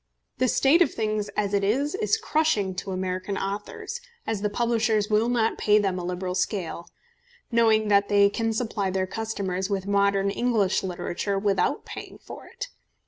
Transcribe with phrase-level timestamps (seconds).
[0.39, 5.11] The state of things as it is is crushing to American authors, as the publishers
[5.11, 6.89] will not pay them on a liberal scale,
[7.51, 12.69] knowing that they can supply their customers with modern English literature without paying for it.